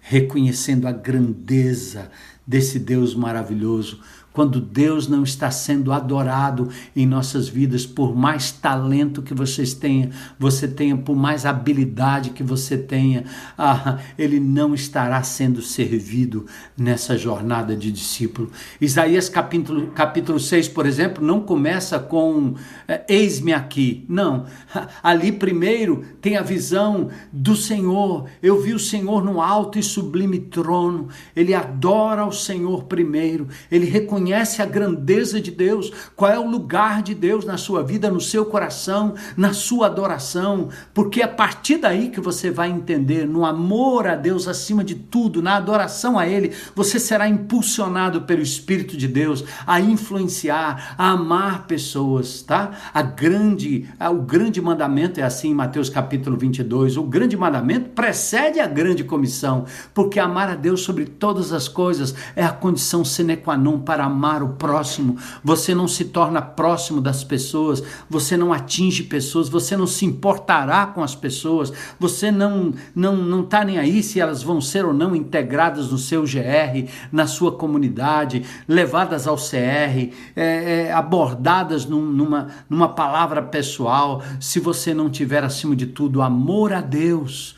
[0.00, 2.10] reconhecendo a grandeza
[2.46, 4.00] desse Deus maravilhoso
[4.38, 10.10] quando Deus não está sendo adorado em nossas vidas, por mais talento que vocês tenham,
[10.38, 13.24] você tenha, por mais habilidade que você tenha,
[13.58, 16.46] ah, ele não estará sendo servido
[16.76, 18.52] nessa jornada de discípulo.
[18.80, 22.54] Isaías capítulo, capítulo 6, por exemplo, não começa com
[22.86, 24.06] é, eis-me aqui.
[24.08, 24.46] Não.
[25.02, 28.26] Ali primeiro tem a visão do Senhor.
[28.40, 31.08] Eu vi o Senhor no alto e sublime trono.
[31.34, 33.48] Ele adora o Senhor primeiro.
[33.68, 37.82] Ele reconhece reconhece a grandeza de Deus, qual é o lugar de Deus na sua
[37.82, 42.70] vida, no seu coração, na sua adoração, porque é a partir daí que você vai
[42.70, 48.22] entender, no amor a Deus acima de tudo, na adoração a Ele, você será impulsionado
[48.22, 52.72] pelo Espírito de Deus a influenciar, a amar pessoas, tá?
[52.92, 58.60] A grande, o grande mandamento é assim em Mateus capítulo 22, o grande mandamento precede
[58.60, 59.64] a grande comissão,
[59.94, 64.07] porque amar a Deus sobre todas as coisas é a condição sine qua non para
[64.08, 69.76] amar o próximo, você não se torna próximo das pessoas, você não atinge pessoas, você
[69.76, 74.42] não se importará com as pessoas, você não não não está nem aí se elas
[74.42, 80.12] vão ser ou não integradas no seu GR, na sua comunidade, levadas ao CR, é,
[80.36, 86.72] é, abordadas num, numa, numa palavra pessoal, se você não tiver acima de tudo amor
[86.72, 87.56] a Deus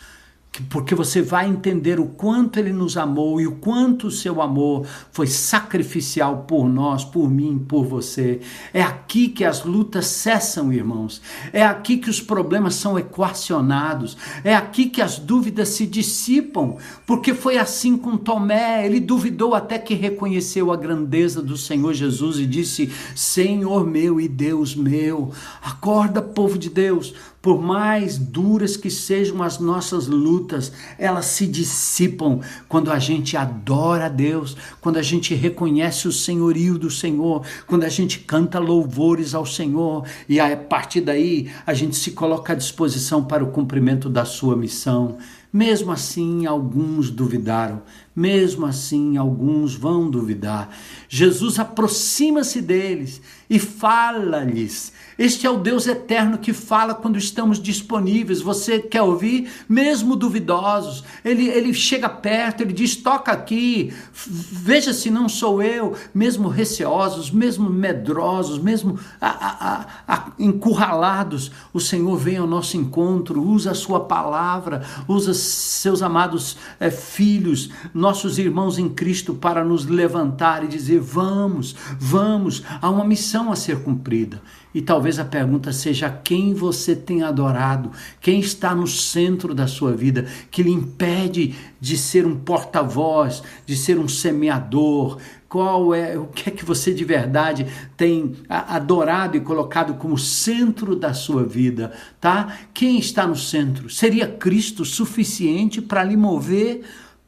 [0.68, 4.84] porque você vai entender o quanto ele nos amou e o quanto o seu amor
[5.12, 8.40] foi sacrificial por nós, por mim, por você.
[8.74, 11.22] É aqui que as lutas cessam, irmãos.
[11.52, 14.16] É aqui que os problemas são equacionados.
[14.42, 18.84] É aqui que as dúvidas se dissipam, porque foi assim com Tomé.
[18.84, 24.26] Ele duvidou até que reconheceu a grandeza do Senhor Jesus e disse: Senhor meu e
[24.26, 25.32] Deus meu.
[25.62, 27.14] Acorda, povo de Deus.
[27.42, 34.06] Por mais duras que sejam as nossas lutas, elas se dissipam quando a gente adora
[34.06, 39.34] a Deus, quando a gente reconhece o senhorio do Senhor, quando a gente canta louvores
[39.34, 44.10] ao Senhor e a partir daí a gente se coloca à disposição para o cumprimento
[44.10, 45.16] da sua missão.
[45.52, 47.82] Mesmo assim, alguns duvidaram.
[48.14, 50.76] Mesmo assim, alguns vão duvidar.
[51.08, 54.92] Jesus aproxima-se deles e fala-lhes.
[55.20, 58.40] Este é o Deus eterno que fala quando estamos disponíveis.
[58.40, 59.50] Você quer ouvir?
[59.68, 61.04] Mesmo duvidosos.
[61.22, 65.94] Ele, ele chega perto, ele diz: toca aqui, veja se não sou eu.
[66.14, 73.42] Mesmo receosos, mesmo medrosos, mesmo a, a, a, encurralados, o Senhor vem ao nosso encontro,
[73.42, 79.84] usa a sua palavra, usa seus amados é, filhos, nossos irmãos em Cristo, para nos
[79.84, 84.40] levantar e dizer: vamos, vamos, há uma missão a ser cumprida.
[84.72, 89.92] E talvez a pergunta seja quem você tem adorado, quem está no centro da sua
[89.92, 95.18] vida, que lhe impede de ser um porta-voz, de ser um semeador.
[95.48, 100.94] Qual é o que é que você de verdade tem adorado e colocado como centro
[100.94, 102.56] da sua vida, tá?
[102.72, 103.90] Quem está no centro?
[103.90, 106.82] Seria Cristo suficiente para lhe mover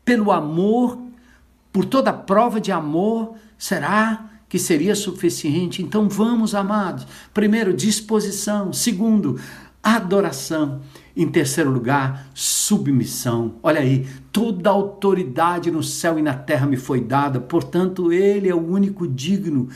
[0.05, 0.97] pelo amor,
[1.73, 3.35] por toda prova de amor?
[3.59, 4.32] Será?
[4.53, 5.83] Que seria suficiente.
[5.83, 7.07] Então vamos, amados.
[7.33, 8.71] Primeiro, disposição.
[8.71, 9.41] Segundo,
[9.83, 10.83] adoração.
[11.17, 13.55] Em terceiro lugar, submissão.
[13.63, 18.55] Olha aí, toda autoridade no céu e na terra me foi dada, portanto, Ele é
[18.55, 19.69] o único digno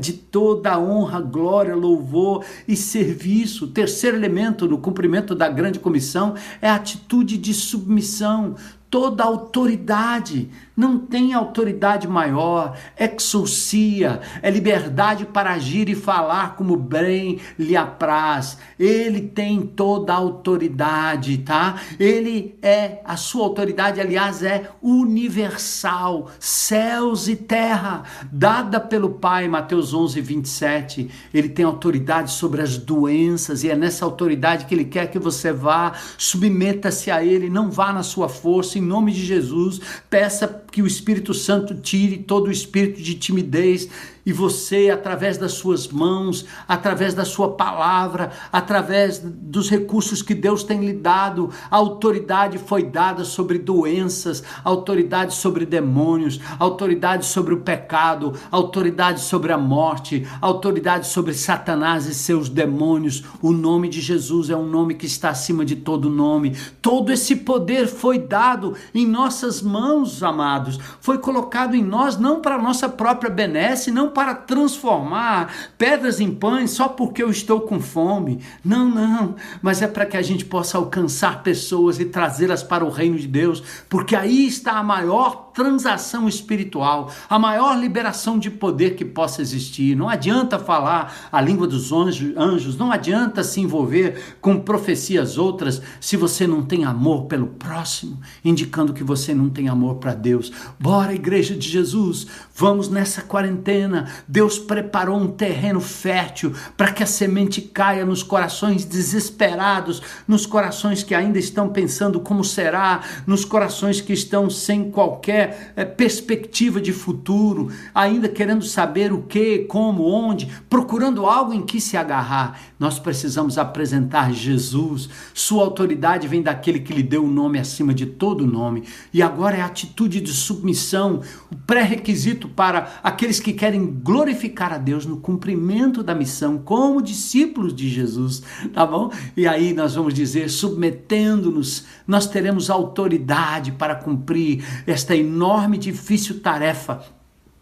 [0.00, 3.68] de toda honra, glória, louvor e serviço.
[3.68, 8.56] Terceiro elemento no cumprimento da grande comissão é a atitude de submissão
[8.94, 17.38] toda autoridade, não tem autoridade maior, exousia, é liberdade para agir e falar como bem
[17.56, 18.58] lhe apraz.
[18.78, 21.76] Ele tem toda a autoridade, tá?
[21.98, 29.94] Ele é, a sua autoridade, aliás, é universal, céus e terra, dada pelo Pai, Mateus
[29.94, 31.10] 11, 27.
[31.32, 35.52] Ele tem autoridade sobre as doenças e é nessa autoridade que ele quer que você
[35.52, 40.82] vá, submeta-se a ele, não vá na sua força, em nome de Jesus, peça que
[40.82, 43.88] o Espírito Santo tire todo o espírito de timidez
[44.26, 50.62] e você, através das suas mãos, através da sua palavra, através dos recursos que Deus
[50.62, 57.60] tem lhe dado, a autoridade foi dada sobre doenças, autoridade sobre demônios, autoridade sobre o
[57.60, 63.24] pecado, autoridade sobre a morte, autoridade sobre Satanás e seus demônios.
[63.42, 66.56] O nome de Jesus é um nome que está acima de todo nome.
[66.80, 70.78] Todo esse poder foi dado em nossas mãos, amados.
[71.00, 76.70] Foi colocado em nós não para nossa própria benesse, não para transformar pedras em pães
[76.70, 78.40] só porque eu estou com fome.
[78.64, 79.34] Não, não.
[79.60, 83.26] Mas é para que a gente possa alcançar pessoas e trazê-las para o reino de
[83.26, 89.40] Deus, porque aí está a maior transação espiritual, a maior liberação de poder que possa
[89.40, 89.96] existir.
[89.96, 96.16] Não adianta falar a língua dos anjos, não adianta se envolver com profecias outras se
[96.16, 100.50] você não tem amor pelo próximo, indicando que você não tem amor para Deus.
[100.78, 104.08] Bora, igreja de Jesus, vamos nessa quarentena.
[104.26, 111.04] Deus preparou um terreno fértil para que a semente caia nos corações desesperados, nos corações
[111.04, 115.43] que ainda estão pensando como será, nos corações que estão sem qualquer
[115.76, 121.80] é, perspectiva de futuro, ainda querendo saber o que, como, onde, procurando algo em que
[121.80, 122.60] se agarrar.
[122.78, 125.08] Nós precisamos apresentar Jesus.
[125.32, 128.84] Sua autoridade vem daquele que lhe deu o nome acima de todo nome.
[129.12, 134.78] E agora é a atitude de submissão, o pré-requisito para aqueles que querem glorificar a
[134.78, 139.10] Deus no cumprimento da missão como discípulos de Jesus, tá bom?
[139.36, 145.80] E aí nós vamos dizer, submetendo-nos, nós teremos autoridade para cumprir esta enorme enorme e
[145.80, 147.04] difícil tarefa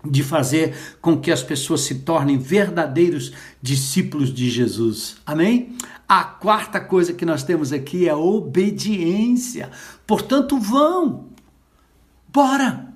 [0.04, 5.16] de fazer com que as pessoas se tornem verdadeiros discípulos de Jesus.
[5.24, 5.76] Amém?
[6.08, 9.70] A quarta coisa que nós temos aqui é obediência.
[10.06, 11.28] Portanto, vão.
[12.28, 12.88] Bora.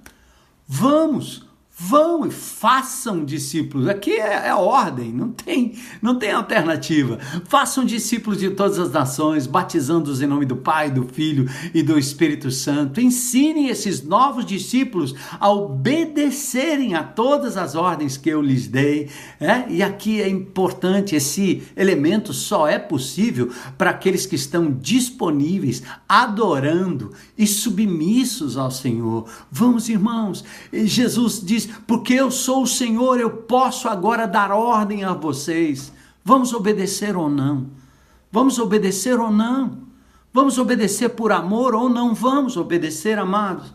[0.66, 1.45] Vamos.
[1.78, 3.86] Vão e façam discípulos.
[3.86, 7.18] Aqui é, é ordem, não tem, não tem alternativa.
[7.44, 11.98] Façam discípulos de todas as nações, batizando-os em nome do Pai, do Filho e do
[11.98, 12.98] Espírito Santo.
[12.98, 19.10] Ensinem esses novos discípulos a obedecerem a todas as ordens que eu lhes dei.
[19.38, 19.66] É?
[19.68, 27.12] E aqui é importante: esse elemento só é possível para aqueles que estão disponíveis, adorando
[27.36, 29.28] e submissos ao Senhor.
[29.50, 30.42] Vamos, irmãos.
[30.72, 35.92] Jesus diz porque eu sou o Senhor, eu posso agora dar ordem a vocês.
[36.24, 37.66] Vamos obedecer ou não?
[38.30, 39.78] Vamos obedecer ou não?
[40.32, 43.72] Vamos obedecer por amor ou não vamos obedecer, amados?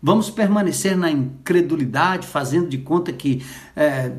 [0.00, 3.44] Vamos permanecer na incredulidade, fazendo de conta que
[3.74, 4.12] é,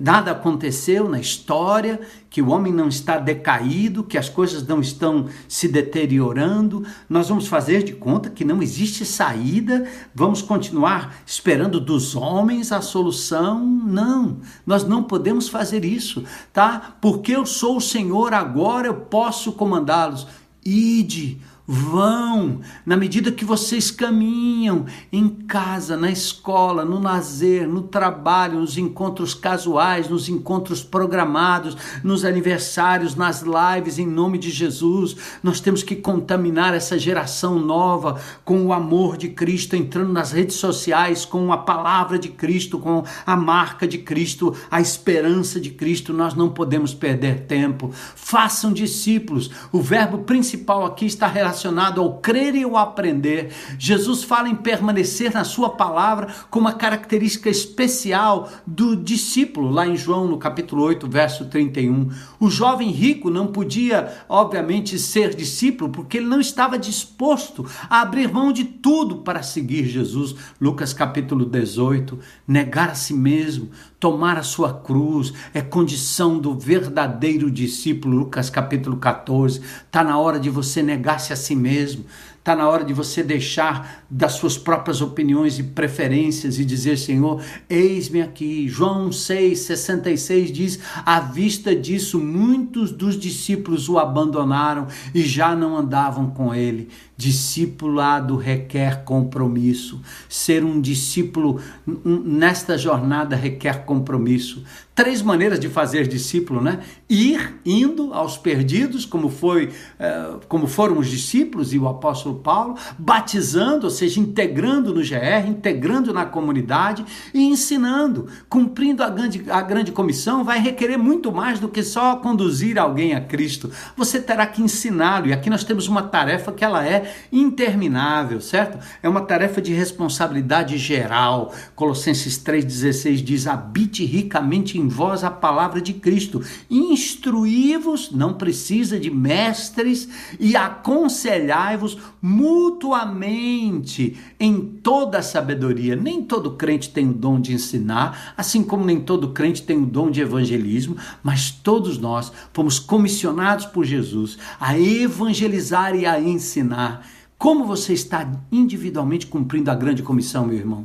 [0.00, 2.00] nada aconteceu na história,
[2.30, 6.82] que o homem não está decaído, que as coisas não estão se deteriorando.
[7.10, 12.80] Nós vamos fazer de conta que não existe saída, vamos continuar esperando dos homens a
[12.80, 13.66] solução.
[13.66, 16.24] Não, nós não podemos fazer isso,
[16.54, 16.96] tá?
[17.02, 20.26] Porque eu sou o Senhor, agora eu posso comandá-los.
[20.64, 21.38] Ide
[21.70, 28.78] Vão, na medida que vocês caminham em casa, na escola, no lazer, no trabalho, nos
[28.78, 35.14] encontros casuais, nos encontros programados, nos aniversários, nas lives, em nome de Jesus.
[35.42, 40.56] Nós temos que contaminar essa geração nova com o amor de Cristo, entrando nas redes
[40.56, 46.14] sociais com a palavra de Cristo, com a marca de Cristo, a esperança de Cristo.
[46.14, 47.90] Nós não podemos perder tempo.
[47.92, 49.50] Façam discípulos.
[49.70, 53.52] O verbo principal aqui está relacionado relacionado ao crer e ao aprender.
[53.78, 59.96] Jesus fala em permanecer na sua palavra como uma característica especial do discípulo, lá em
[59.96, 62.10] João, no capítulo 8, verso 31.
[62.38, 68.32] O jovem rico não podia, obviamente, ser discípulo porque ele não estava disposto a abrir
[68.32, 70.34] mão de tudo para seguir Jesus.
[70.60, 77.50] Lucas capítulo 18, negar a si mesmo, tomar a sua cruz, é condição do verdadeiro
[77.50, 78.18] discípulo.
[78.18, 79.60] Lucas capítulo 14.
[79.86, 82.04] Está na hora de você negar-se a mesmo.
[82.48, 87.42] Está na hora de você deixar das suas próprias opiniões e preferências e dizer: Senhor,
[87.68, 88.66] eis-me aqui.
[88.66, 96.30] João 6,66 diz: À vista disso, muitos dos discípulos o abandonaram e já não andavam
[96.30, 96.88] com ele.
[97.18, 100.00] Discipulado requer compromisso.
[100.28, 104.62] Ser um discípulo nesta jornada requer compromisso.
[104.94, 106.80] Três maneiras de fazer discípulo, né?
[107.10, 112.76] Ir indo aos perdidos, como foi, eh, como foram os discípulos e o apóstolo Paulo,
[112.96, 117.04] batizando, ou seja, integrando no GR, integrando na comunidade
[117.34, 122.16] e ensinando, cumprindo a grande, a grande comissão, vai requerer muito mais do que só
[122.16, 123.70] conduzir alguém a Cristo.
[123.96, 128.78] Você terá que ensiná-lo, e aqui nós temos uma tarefa que ela é interminável, certo?
[129.02, 131.54] É uma tarefa de responsabilidade geral.
[131.74, 139.10] Colossenses 3,16 diz: habite ricamente em vós a palavra de Cristo, instruí-vos, não precisa de
[139.10, 145.96] mestres, e aconselhai-vos mutuamente em toda a sabedoria.
[145.96, 149.86] Nem todo crente tem o dom de ensinar, assim como nem todo crente tem o
[149.86, 156.97] dom de evangelismo, mas todos nós fomos comissionados por Jesus a evangelizar e a ensinar.
[157.38, 160.84] Como você está individualmente cumprindo a grande comissão, meu irmão?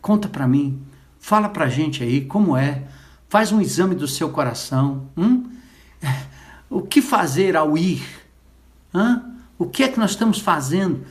[0.00, 0.80] Conta para mim,
[1.20, 2.84] fala para a gente aí como é.
[3.28, 5.08] Faz um exame do seu coração.
[5.16, 5.50] Hum?
[6.70, 8.02] O que fazer ao ir?
[8.94, 9.22] Hã?
[9.58, 11.04] O que é que nós estamos fazendo?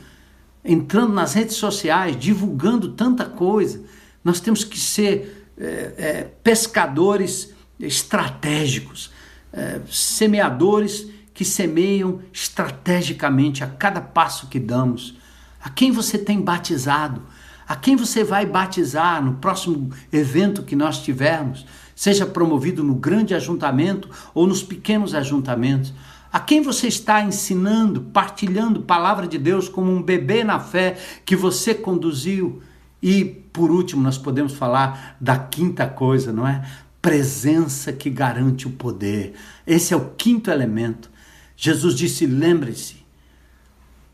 [0.64, 3.80] Entrando nas redes sociais, divulgando tanta coisa.
[4.24, 9.12] Nós temos que ser é, é, pescadores estratégicos,
[9.52, 15.16] é, semeadores que semeiam estrategicamente a cada passo que damos.
[15.62, 17.22] A quem você tem batizado?
[17.66, 21.64] A quem você vai batizar no próximo evento que nós tivermos?
[21.94, 25.92] Seja promovido no grande ajuntamento ou nos pequenos ajuntamentos.
[26.32, 31.36] A quem você está ensinando, partilhando palavra de Deus como um bebê na fé que
[31.36, 32.62] você conduziu?
[33.02, 36.66] E por último, nós podemos falar da quinta coisa, não é?
[37.02, 39.34] Presença que garante o poder.
[39.66, 41.11] Esse é o quinto elemento.
[41.56, 42.96] Jesus disse: lembre-se,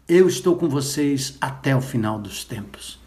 [0.08, 2.98] eu estou com vocês até o final dos tempos.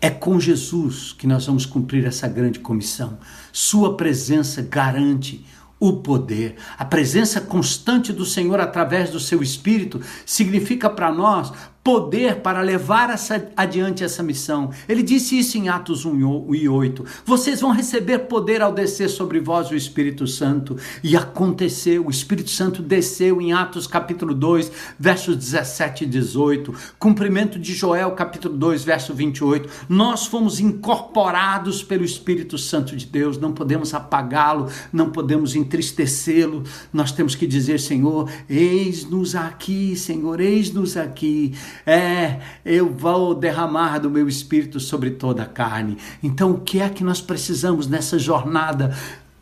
[0.00, 3.18] É com Jesus que nós vamos cumprir essa grande comissão.
[3.52, 5.44] Sua presença garante
[5.80, 6.56] o poder.
[6.78, 11.52] A presença constante do Senhor através do seu Espírito significa para nós
[11.84, 14.70] poder para levar essa, adiante essa missão.
[14.88, 17.04] Ele disse isso em Atos 1 e 8.
[17.26, 20.78] Vocês vão receber poder ao descer sobre vós o Espírito Santo.
[21.02, 26.74] E aconteceu, o Espírito Santo desceu em Atos capítulo 2, versos 17 e 18.
[26.98, 29.68] Cumprimento de Joel capítulo 2, verso 28.
[29.86, 36.62] Nós fomos incorporados pelo Espírito Santo de Deus, não podemos apagá-lo, não podemos entristecê-lo.
[36.90, 41.52] Nós temos que dizer, Senhor, eis-nos aqui, Senhor, eis-nos aqui
[41.86, 45.98] é, eu vou derramar do meu espírito sobre toda a carne.
[46.22, 48.96] Então, o que é que nós precisamos nessa jornada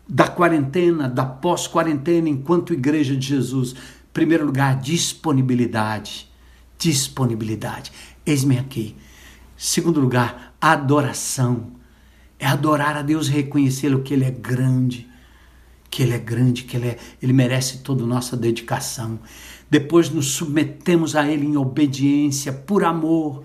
[0.08, 3.72] da quarentena, da pós-quarentena, enquanto Igreja de Jesus?
[3.72, 6.30] Em primeiro lugar, disponibilidade.
[6.78, 7.92] Disponibilidade.
[8.26, 8.96] Eis-me aqui.
[9.56, 11.72] Segundo lugar, adoração.
[12.38, 15.08] É adorar a Deus reconhecê-lo que Ele é grande,
[15.88, 19.20] que Ele é grande, que Ele, é, ele merece toda a nossa dedicação
[19.72, 23.42] depois nos submetemos a Ele em obediência, por amor.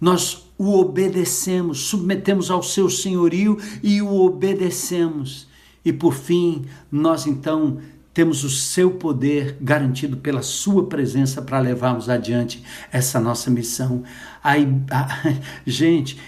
[0.00, 5.46] Nós o obedecemos, submetemos ao seu senhorio e o obedecemos.
[5.84, 7.76] E por fim, nós então
[8.14, 14.04] temos o seu poder garantido pela sua presença para levarmos adiante essa nossa missão.
[14.42, 15.34] Aí, a,
[15.66, 16.18] gente,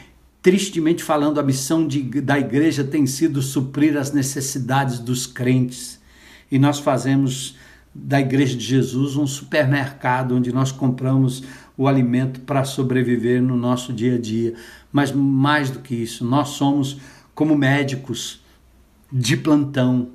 [0.42, 5.98] tristemente falando, a missão de, da igreja tem sido suprir as necessidades dos crentes.
[6.52, 7.56] E nós fazemos
[7.94, 11.42] da Igreja de Jesus um supermercado onde nós compramos
[11.76, 14.54] o alimento para sobreviver no nosso dia a dia.
[14.92, 16.98] Mas mais do que isso, nós somos
[17.34, 18.42] como médicos
[19.12, 20.08] de plantão,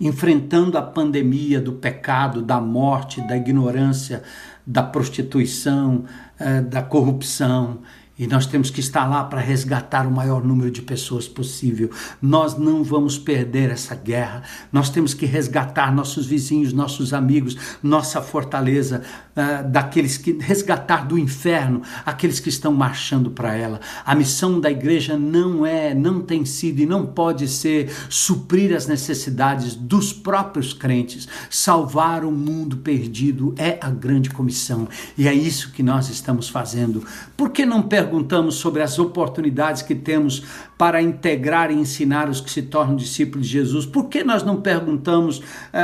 [0.00, 4.22] enfrentando a pandemia do pecado, da morte, da ignorância,
[4.66, 6.04] da prostituição,
[6.38, 7.80] eh, da corrupção
[8.18, 11.90] e nós temos que estar lá para resgatar o maior número de pessoas possível.
[12.20, 14.42] Nós não vamos perder essa guerra.
[14.70, 19.02] Nós temos que resgatar nossos vizinhos, nossos amigos, nossa fortaleza,
[19.34, 23.80] uh, daqueles que resgatar do inferno aqueles que estão marchando para ela.
[24.04, 28.86] A missão da igreja não é, não tem sido e não pode ser suprir as
[28.86, 31.26] necessidades dos próprios crentes.
[31.48, 34.86] Salvar o mundo perdido é a grande comissão.
[35.16, 37.02] E é isso que nós estamos fazendo.
[37.34, 40.42] Por que não perder perguntamos sobre as oportunidades que temos
[40.76, 43.86] para integrar e ensinar os que se tornam discípulos de Jesus?
[43.86, 45.40] Por que nós não perguntamos
[45.72, 45.80] é,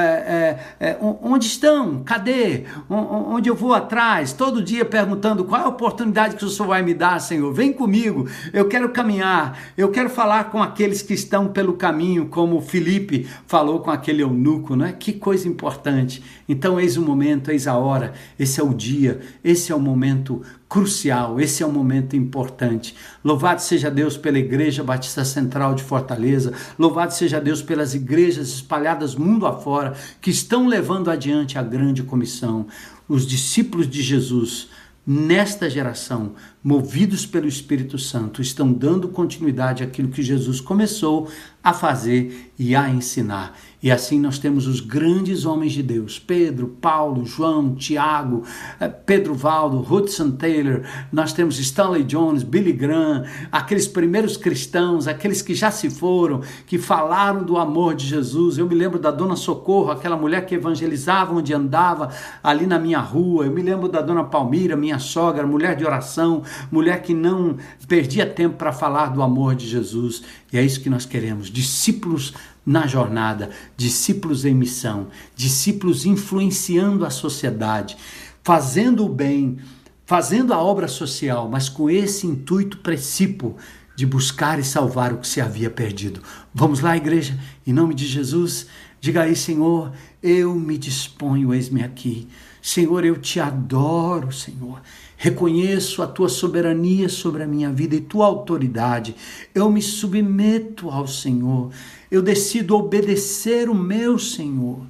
[0.79, 2.03] é, é, onde estão?
[2.05, 2.65] Cadê?
[2.91, 4.35] Onde eu vou atrás?
[4.35, 7.51] Todo dia perguntando qual é a oportunidade que o Senhor vai me dar, Senhor?
[7.55, 12.61] Vem comigo, eu quero caminhar, eu quero falar com aqueles que estão pelo caminho, como
[12.61, 14.93] Felipe falou com aquele eunuco, não é?
[14.93, 16.23] Que coisa importante.
[16.47, 20.43] Então, eis o momento, eis a hora, esse é o dia, esse é o momento
[20.69, 22.95] crucial, esse é um momento importante.
[23.25, 29.15] Louvado seja Deus pela Igreja Batista Central de Fortaleza, louvado seja Deus pelas igrejas espalhadas
[29.15, 32.67] mundo afora que estão levando adiante a grande comissão.
[33.09, 34.69] Os discípulos de Jesus
[35.11, 41.31] nesta geração, movidos pelo Espírito Santo, estão dando continuidade àquilo que Jesus começou
[41.65, 43.59] a fazer e a ensinar.
[43.81, 48.43] E assim nós temos os grandes homens de Deus: Pedro, Paulo, João, Tiago,
[48.81, 55.43] eh, Pedro Valdo, Hudson Taylor, nós temos Stanley Jones, Billy Graham, aqueles primeiros cristãos, aqueles
[55.43, 58.59] que já se foram, que falaram do amor de Jesus.
[58.59, 62.11] Eu me lembro da Dona Socorro, aquela mulher que evangelizava onde andava,
[62.43, 63.45] ali na minha rua.
[63.45, 67.57] Eu me lembro da Dona Palmira, minha sogra, mulher de oração, mulher que não
[67.87, 70.25] perdia tempo para falar do amor de Jesus.
[70.53, 72.35] E é isso que nós queremos: discípulos
[72.69, 73.49] na jornada,
[73.79, 77.97] discípulos em missão, discípulos influenciando a sociedade,
[78.45, 79.57] fazendo o bem,
[80.05, 83.57] fazendo a obra social, mas com esse intuito precípio
[83.97, 86.21] de buscar e salvar o que se havia perdido.
[86.53, 88.67] Vamos lá, igreja, em nome de Jesus,
[89.01, 89.91] diga aí, Senhor,
[90.23, 92.29] eu me disponho, eis-me aqui.
[92.61, 94.83] Senhor, eu te adoro, Senhor.
[95.17, 99.17] Reconheço a tua soberania sobre a minha vida e tua autoridade.
[99.55, 101.71] Eu me submeto ao Senhor.
[102.11, 104.81] Eu decido obedecer o meu Senhor.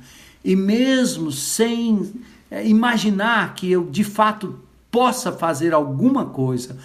[0.44, 2.12] E mesmo sem
[2.50, 4.58] eh, imaginar que eu de fato
[4.90, 6.78] possa fazer alguma coisa,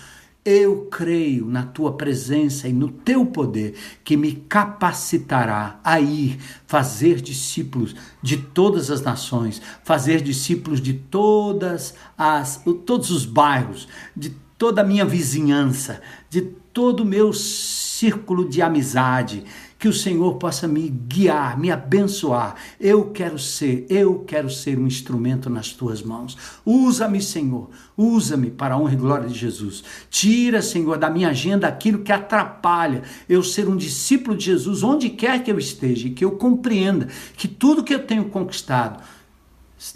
[0.46, 7.22] eu creio na tua presença e no teu poder que me capacitará a ir fazer
[7.22, 14.82] discípulos de todas as nações, fazer discípulos de todas as todos os bairros, de toda
[14.82, 19.46] a minha vizinhança, de todo o meu círculo de amizade,
[19.84, 22.56] que o Senhor possa me guiar, me abençoar.
[22.80, 26.38] Eu quero ser, eu quero ser um instrumento nas tuas mãos.
[26.66, 29.84] Usa-me, Senhor, usa-me para a honra e glória de Jesus.
[30.10, 35.10] Tira, Senhor, da minha agenda aquilo que atrapalha eu ser um discípulo de Jesus onde
[35.10, 39.04] quer que eu esteja e que eu compreenda que tudo que eu tenho conquistado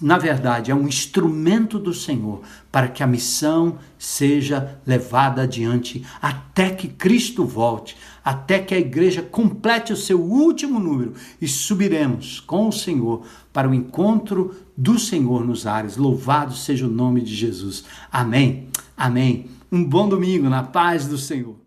[0.02, 6.72] na verdade, é um instrumento do Senhor para que a missão seja levada adiante até
[6.72, 7.96] que Cristo volte,
[8.28, 13.70] até que a igreja complete o seu último número e subiremos com o Senhor para
[13.70, 15.96] o encontro do Senhor nos ares.
[15.96, 17.86] Louvado seja o nome de Jesus.
[18.12, 18.68] Amém.
[18.98, 19.46] Amém.
[19.72, 21.67] Um bom domingo na paz do Senhor.